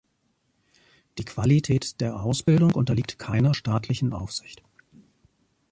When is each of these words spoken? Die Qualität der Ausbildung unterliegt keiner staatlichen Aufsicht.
Die 1.19 1.25
Qualität 1.25 2.01
der 2.01 2.19
Ausbildung 2.21 2.73
unterliegt 2.73 3.19
keiner 3.19 3.53
staatlichen 3.53 4.13
Aufsicht. 4.13 4.63